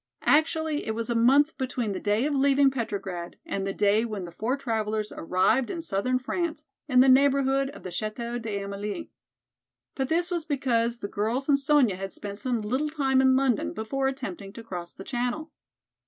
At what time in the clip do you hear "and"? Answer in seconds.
3.45-3.67, 11.47-11.59